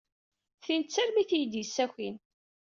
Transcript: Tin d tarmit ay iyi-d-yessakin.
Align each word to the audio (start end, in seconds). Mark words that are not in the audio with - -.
Tin 0.63 0.81
d 0.83 0.87
tarmit 0.93 1.31
ay 1.35 1.39
iyi-d-yessakin. 1.39 2.15